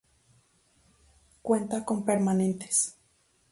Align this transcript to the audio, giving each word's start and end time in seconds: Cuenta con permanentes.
Cuenta 1.43 1.85
con 1.85 2.03
permanentes. 2.03 2.95